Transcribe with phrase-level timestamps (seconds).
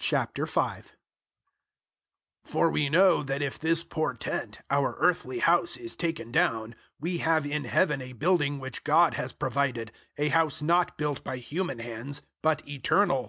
[0.00, 0.84] 005:001
[2.44, 7.16] For we know that if this poor tent, our earthly house, is taken down, we
[7.16, 11.78] have in Heaven a building which God has provided, a house not built by human
[11.78, 13.26] hands, but eternal.